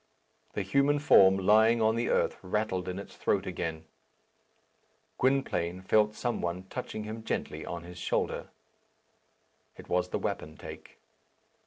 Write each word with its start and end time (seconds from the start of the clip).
The 0.53 0.63
human 0.63 0.97
form 0.97 1.37
lying 1.37 1.79
on 1.79 1.95
the 1.95 2.09
earth 2.09 2.35
rattled 2.41 2.87
in 2.89 2.97
its 2.97 3.15
throat 3.15 3.45
again. 3.45 3.85
Gwynplaine 5.19 5.83
felt 5.83 6.15
some 6.15 6.41
one 6.41 6.63
touching 6.71 7.03
him 7.03 7.23
gently 7.23 7.67
on 7.67 7.83
his 7.83 7.99
shoulder. 7.99 8.47
It 9.77 9.89
was 9.89 10.09
the 10.09 10.17
wapentake. 10.17 10.97